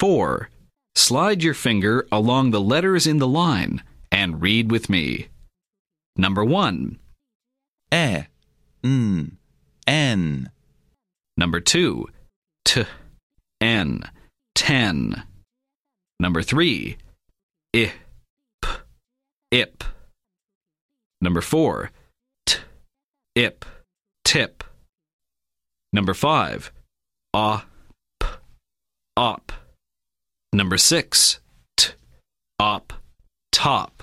Four. 0.00 0.48
Slide 0.94 1.42
your 1.42 1.54
finger 1.54 2.06
along 2.12 2.50
the 2.50 2.60
letters 2.60 3.06
in 3.06 3.18
the 3.18 3.26
line 3.26 3.82
and 4.12 4.40
read 4.40 4.70
with 4.70 4.88
me. 4.88 5.28
Number 6.16 6.44
one. 6.44 6.98
E, 7.92 8.24
N, 8.84 9.38
N. 9.86 10.50
Number 11.36 11.60
two. 11.60 12.08
T, 12.64 12.84
N, 13.60 14.02
ten. 14.54 15.22
Number 16.20 16.42
three. 16.42 16.96
I, 17.74 17.92
P, 18.62 18.68
ip. 19.52 19.84
Number 21.20 21.40
four. 21.40 21.90
T, 22.44 22.58
ip, 23.36 23.64
tip. 24.28 24.62
Number 25.90 26.12
five. 26.12 26.70
Ah, 27.32 27.64
p, 28.20 28.26
op. 29.16 29.52
Number 30.52 30.76
six. 30.76 31.40
T, 31.78 31.94
op, 32.58 32.92
top. 33.52 33.97